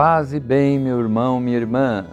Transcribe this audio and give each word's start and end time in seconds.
Paz 0.00 0.32
e 0.32 0.38
bem, 0.38 0.78
meu 0.78 1.00
irmão, 1.00 1.40
minha 1.40 1.56
irmã. 1.56 2.06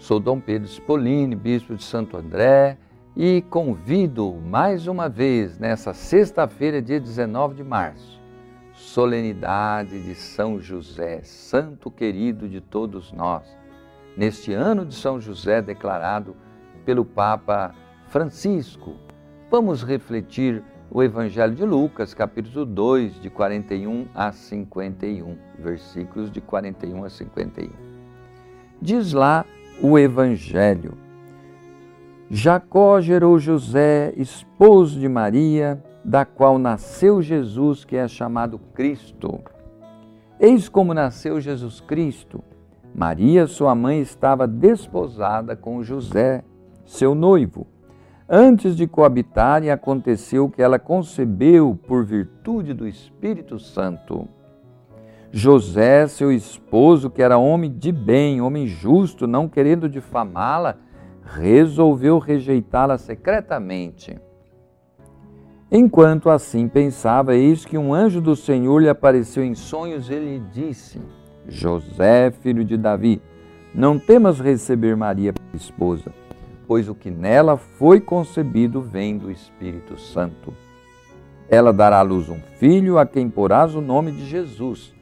Sou 0.00 0.18
Dom 0.18 0.40
Pedro 0.40 0.66
Spolini, 0.66 1.36
bispo 1.36 1.76
de 1.76 1.84
Santo 1.84 2.16
André, 2.16 2.76
e 3.16 3.42
convido 3.42 4.34
mais 4.44 4.88
uma 4.88 5.08
vez 5.08 5.56
nessa 5.56 5.94
sexta-feira, 5.94 6.82
dia 6.82 6.98
19 6.98 7.54
de 7.54 7.62
março, 7.62 8.20
solenidade 8.74 10.02
de 10.02 10.16
São 10.16 10.58
José, 10.58 11.20
santo 11.22 11.92
querido 11.92 12.48
de 12.48 12.60
todos 12.60 13.12
nós. 13.12 13.46
Neste 14.16 14.52
ano 14.52 14.84
de 14.84 14.96
São 14.96 15.20
José 15.20 15.62
declarado 15.62 16.34
pelo 16.84 17.04
Papa 17.04 17.72
Francisco, 18.08 18.96
vamos 19.48 19.84
refletir 19.84 20.60
o 20.94 21.02
Evangelho 21.02 21.54
de 21.54 21.64
Lucas, 21.64 22.12
capítulo 22.12 22.66
2, 22.66 23.18
de 23.18 23.30
41 23.30 24.08
a 24.14 24.30
51, 24.30 25.38
versículos 25.58 26.30
de 26.30 26.38
41 26.42 27.04
a 27.04 27.08
51. 27.08 27.70
Diz 28.80 29.14
lá 29.14 29.46
o 29.80 29.98
Evangelho: 29.98 30.92
Jacó 32.28 33.00
gerou 33.00 33.38
José, 33.38 34.12
esposo 34.18 35.00
de 35.00 35.08
Maria, 35.08 35.82
da 36.04 36.26
qual 36.26 36.58
nasceu 36.58 37.22
Jesus, 37.22 37.86
que 37.86 37.96
é 37.96 38.06
chamado 38.06 38.58
Cristo. 38.74 39.40
Eis 40.38 40.68
como 40.68 40.92
nasceu 40.92 41.40
Jesus 41.40 41.80
Cristo. 41.80 42.44
Maria, 42.94 43.46
sua 43.46 43.74
mãe, 43.74 44.02
estava 44.02 44.46
desposada 44.46 45.56
com 45.56 45.82
José, 45.82 46.44
seu 46.84 47.14
noivo 47.14 47.66
Antes 48.34 48.74
de 48.74 48.86
coabitarem, 48.86 49.70
aconteceu 49.70 50.48
que 50.48 50.62
ela 50.62 50.78
concebeu 50.78 51.78
por 51.86 52.02
virtude 52.02 52.72
do 52.72 52.88
Espírito 52.88 53.58
Santo. 53.58 54.26
José, 55.30 56.06
seu 56.06 56.32
esposo, 56.32 57.10
que 57.10 57.22
era 57.22 57.36
homem 57.36 57.70
de 57.70 57.92
bem, 57.92 58.40
homem 58.40 58.66
justo, 58.66 59.26
não 59.26 59.50
querendo 59.50 59.86
difamá-la, 59.86 60.78
resolveu 61.22 62.18
rejeitá-la 62.18 62.96
secretamente. 62.96 64.18
Enquanto 65.70 66.30
assim 66.30 66.68
pensava, 66.68 67.36
eis 67.36 67.66
que 67.66 67.76
um 67.76 67.92
anjo 67.92 68.22
do 68.22 68.34
Senhor 68.34 68.78
lhe 68.78 68.88
apareceu 68.88 69.44
em 69.44 69.54
sonhos 69.54 70.08
e 70.08 70.14
lhe 70.14 70.38
disse: 70.50 71.02
José, 71.46 72.30
filho 72.30 72.64
de 72.64 72.78
Davi, 72.78 73.20
não 73.74 73.98
temas 73.98 74.40
receber 74.40 74.96
Maria 74.96 75.34
por 75.34 75.54
esposa 75.54 76.21
pois 76.72 76.88
o 76.88 76.94
que 76.94 77.10
nela 77.10 77.58
foi 77.58 78.00
concebido 78.00 78.80
vem 78.80 79.18
do 79.18 79.30
Espírito 79.30 80.00
Santo. 80.00 80.54
Ela 81.46 81.70
dará 81.70 81.98
à 81.98 82.02
luz 82.02 82.30
um 82.30 82.40
filho 82.58 82.96
a 82.96 83.04
quem 83.04 83.28
porás 83.28 83.74
o 83.74 83.82
nome 83.82 84.10
de 84.10 84.24
Jesus, 84.24 84.94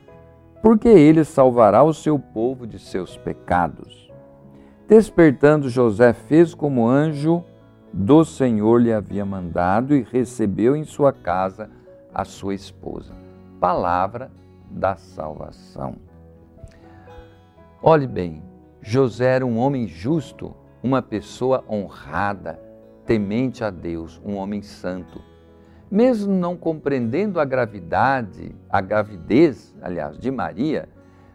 porque 0.60 0.88
ele 0.88 1.22
salvará 1.22 1.84
o 1.84 1.94
seu 1.94 2.18
povo 2.18 2.66
de 2.66 2.76
seus 2.76 3.16
pecados. 3.16 4.10
Despertando, 4.88 5.68
José 5.68 6.12
fez 6.12 6.54
como 6.54 6.88
anjo 6.88 7.44
do 7.92 8.24
Senhor 8.24 8.82
lhe 8.82 8.92
havia 8.92 9.24
mandado 9.24 9.94
e 9.94 10.02
recebeu 10.02 10.74
em 10.74 10.82
sua 10.82 11.12
casa 11.12 11.70
a 12.12 12.24
sua 12.24 12.52
esposa. 12.52 13.14
Palavra 13.60 14.28
da 14.68 14.96
salvação. 14.96 15.94
Olhe 17.80 18.08
bem, 18.08 18.42
José 18.82 19.36
era 19.36 19.46
um 19.46 19.56
homem 19.56 19.86
justo 19.86 20.56
uma 20.82 21.02
pessoa 21.02 21.64
honrada, 21.68 22.60
temente 23.04 23.62
a 23.62 23.70
Deus, 23.70 24.20
um 24.24 24.36
homem 24.36 24.62
santo. 24.62 25.20
Mesmo 25.90 26.32
não 26.32 26.56
compreendendo 26.56 27.40
a 27.40 27.44
gravidade, 27.44 28.54
a 28.68 28.80
gravidez, 28.80 29.74
aliás, 29.82 30.18
de 30.18 30.30
Maria, 30.30 30.88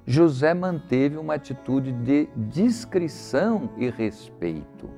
José 0.05 0.53
manteve 0.53 1.17
uma 1.17 1.33
atitude 1.33 1.91
de 1.91 2.29
discrição 2.35 3.69
e 3.77 3.89
respeito. 3.89 4.89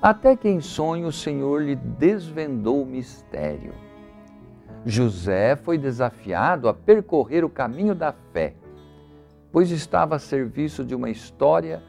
Até 0.00 0.36
que 0.36 0.48
em 0.48 0.60
sonho 0.60 1.08
o 1.08 1.12
Senhor 1.12 1.62
lhe 1.62 1.76
desvendou 1.76 2.82
o 2.82 2.86
mistério. 2.86 3.74
José 4.86 5.56
foi 5.56 5.76
desafiado 5.76 6.68
a 6.68 6.72
percorrer 6.72 7.44
o 7.44 7.50
caminho 7.50 7.94
da 7.94 8.14
fé, 8.32 8.54
pois 9.52 9.70
estava 9.70 10.16
a 10.16 10.18
serviço 10.18 10.84
de 10.84 10.94
uma 10.94 11.10
história 11.10 11.82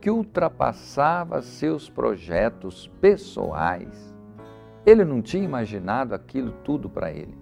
que 0.00 0.10
ultrapassava 0.10 1.42
seus 1.42 1.88
projetos 1.88 2.90
pessoais. 3.00 4.14
Ele 4.86 5.04
não 5.04 5.20
tinha 5.20 5.44
imaginado 5.44 6.14
aquilo 6.14 6.52
tudo 6.64 6.88
para 6.88 7.10
ele. 7.10 7.36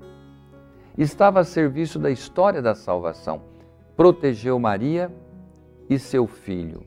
Estava 0.96 1.40
a 1.40 1.44
serviço 1.44 1.98
da 1.98 2.10
história 2.10 2.62
da 2.62 2.74
salvação. 2.74 3.42
Protegeu 3.96 4.58
Maria 4.58 5.12
e 5.88 5.98
seu 5.98 6.26
filho 6.26 6.82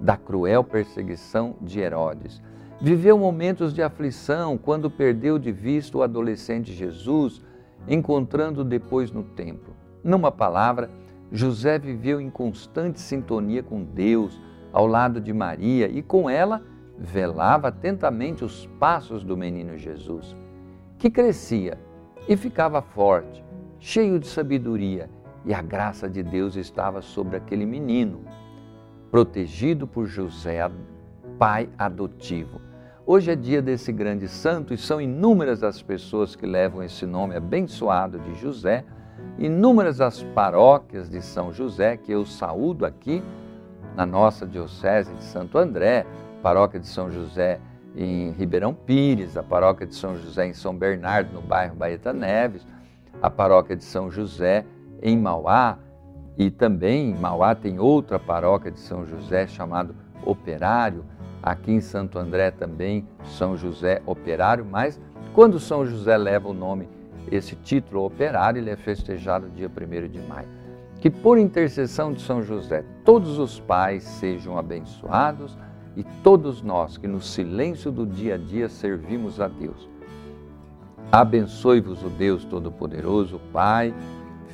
da 0.00 0.16
cruel 0.16 0.64
perseguição 0.64 1.56
de 1.60 1.78
Herodes. 1.78 2.40
Viveu 2.80 3.18
momentos 3.18 3.74
de 3.74 3.82
aflição 3.82 4.56
quando 4.56 4.90
perdeu 4.90 5.38
de 5.38 5.52
vista 5.52 5.98
o 5.98 6.02
adolescente 6.02 6.72
Jesus, 6.72 7.42
encontrando 7.86 8.64
depois 8.64 9.12
no 9.12 9.22
templo. 9.22 9.74
Numa 10.02 10.32
palavra, 10.32 10.90
José 11.30 11.78
viveu 11.78 12.20
em 12.20 12.30
constante 12.30 12.98
sintonia 12.98 13.62
com 13.62 13.84
Deus, 13.84 14.40
ao 14.72 14.86
lado 14.86 15.20
de 15.20 15.32
Maria 15.32 15.88
e 15.88 16.02
com 16.02 16.28
ela 16.28 16.62
velava 16.98 17.68
atentamente 17.68 18.44
os 18.44 18.66
passos 18.78 19.24
do 19.24 19.36
menino 19.36 19.76
Jesus, 19.76 20.36
que 20.98 21.10
crescia 21.10 21.78
e 22.28 22.36
ficava 22.36 22.82
forte, 22.82 23.42
cheio 23.78 24.18
de 24.18 24.26
sabedoria, 24.26 25.08
e 25.44 25.54
a 25.54 25.62
graça 25.62 26.08
de 26.08 26.22
Deus 26.22 26.56
estava 26.56 27.00
sobre 27.00 27.36
aquele 27.36 27.64
menino, 27.64 28.20
protegido 29.10 29.86
por 29.86 30.06
José, 30.06 30.70
pai 31.38 31.70
adotivo. 31.78 32.60
Hoje 33.06 33.32
é 33.32 33.34
dia 33.34 33.62
desse 33.62 33.90
grande 33.90 34.28
santo 34.28 34.74
e 34.74 34.76
são 34.76 35.00
inúmeras 35.00 35.62
as 35.62 35.80
pessoas 35.80 36.36
que 36.36 36.46
levam 36.46 36.82
esse 36.82 37.06
nome 37.06 37.34
abençoado 37.34 38.18
de 38.18 38.34
José, 38.34 38.84
inúmeras 39.38 40.02
as 40.02 40.22
paróquias 40.22 41.08
de 41.08 41.22
São 41.22 41.50
José 41.50 41.96
que 41.96 42.12
eu 42.12 42.26
saúdo 42.26 42.84
aqui 42.84 43.22
na 43.96 44.06
nossa 44.06 44.46
Diocese 44.46 45.12
de 45.14 45.24
Santo 45.24 45.58
André, 45.58 46.06
paróquia 46.42 46.80
de 46.80 46.86
São 46.86 47.10
José 47.10 47.60
em 47.96 48.30
Ribeirão 48.32 48.72
Pires, 48.72 49.36
a 49.36 49.42
paróquia 49.42 49.86
de 49.86 49.94
São 49.94 50.16
José 50.16 50.46
em 50.46 50.52
São 50.52 50.76
Bernardo, 50.76 51.32
no 51.32 51.40
bairro 51.40 51.74
Baeta 51.74 52.12
Neves, 52.12 52.66
a 53.20 53.28
paróquia 53.28 53.76
de 53.76 53.84
São 53.84 54.10
José 54.10 54.64
em 55.02 55.18
Mauá, 55.18 55.78
e 56.38 56.50
também 56.50 57.10
em 57.10 57.14
Mauá 57.14 57.54
tem 57.54 57.78
outra 57.78 58.18
paróquia 58.18 58.70
de 58.70 58.80
São 58.80 59.06
José 59.06 59.46
chamado 59.46 59.94
Operário, 60.24 61.04
aqui 61.42 61.72
em 61.72 61.80
Santo 61.80 62.18
André 62.18 62.50
também 62.50 63.06
São 63.24 63.56
José 63.56 64.00
Operário, 64.06 64.64
mas 64.64 65.00
quando 65.34 65.58
São 65.58 65.86
José 65.86 66.16
leva 66.16 66.48
o 66.48 66.54
nome, 66.54 66.88
esse 67.30 67.54
título 67.56 68.04
operário, 68.04 68.58
ele 68.58 68.70
é 68.70 68.76
festejado 68.76 69.48
dia 69.50 69.68
1 69.68 70.08
de 70.08 70.20
maio. 70.20 70.48
Que 71.00 71.08
por 71.10 71.38
intercessão 71.38 72.12
de 72.12 72.20
São 72.20 72.42
José, 72.42 72.84
todos 73.04 73.38
os 73.38 73.58
pais 73.58 74.02
sejam 74.04 74.58
abençoados 74.58 75.56
e 75.96 76.04
todos 76.22 76.62
nós 76.62 76.98
que 76.98 77.08
no 77.08 77.20
silêncio 77.20 77.90
do 77.90 78.06
dia 78.06 78.34
a 78.34 78.38
dia 78.38 78.68
servimos 78.68 79.40
a 79.40 79.48
Deus. 79.48 79.88
Abençoe-vos 81.10 82.04
o 82.04 82.08
Deus 82.08 82.44
Todo-Poderoso, 82.44 83.40
Pai, 83.52 83.92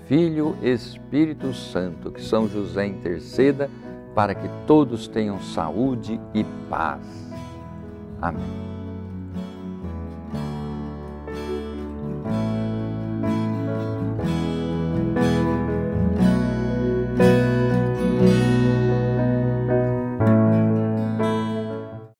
Filho, 0.07 0.57
Espírito 0.63 1.53
Santo, 1.53 2.11
que 2.11 2.23
São 2.23 2.49
José 2.49 2.87
interceda 2.87 3.69
para 4.15 4.35
que 4.35 4.49
todos 4.67 5.07
tenham 5.09 5.41
saúde 5.41 6.19
e 6.33 6.45
paz. 6.71 7.03
Amém. 8.23 8.76